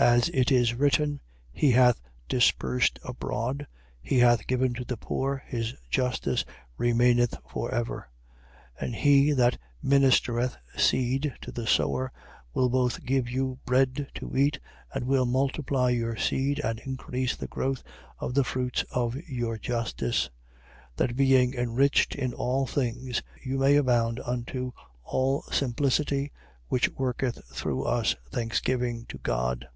As 0.00 0.28
it 0.28 0.52
is 0.52 0.74
written: 0.74 1.18
He 1.52 1.72
hath 1.72 2.00
dispersed 2.28 3.00
abroad, 3.02 3.66
he 4.00 4.20
hath 4.20 4.46
given 4.46 4.72
to 4.74 4.84
the 4.84 4.96
poor: 4.96 5.42
his 5.44 5.74
justice 5.90 6.44
remaineth 6.76 7.34
for 7.50 7.74
ever. 7.74 8.08
9:10. 8.80 8.84
And 8.84 8.94
he 8.94 9.32
that 9.32 9.58
ministereth 9.82 10.56
seed 10.76 11.34
to 11.40 11.50
the 11.50 11.66
sower 11.66 12.12
will 12.54 12.68
both 12.68 13.04
give 13.04 13.28
you 13.28 13.58
bread 13.64 14.06
to 14.14 14.36
eat 14.36 14.60
and 14.94 15.04
will 15.04 15.26
multiply 15.26 15.90
your 15.90 16.14
seed 16.16 16.60
and 16.60 16.78
increase 16.78 17.34
the 17.34 17.48
growth 17.48 17.82
of 18.20 18.34
the 18.34 18.44
fruits 18.44 18.84
of 18.92 19.16
your 19.26 19.58
justice: 19.58 20.30
9:11. 20.96 20.96
That 20.98 21.16
being 21.16 21.54
enriched 21.54 22.14
in 22.14 22.32
all 22.34 22.66
things, 22.68 23.20
you 23.42 23.58
may 23.58 23.74
abound 23.74 24.20
unto 24.20 24.70
all 25.02 25.42
simplicity 25.50 26.30
which 26.68 26.88
worketh 26.90 27.40
through 27.46 27.82
us 27.82 28.14
thanksgiving 28.30 29.04
to 29.06 29.18
God. 29.18 29.66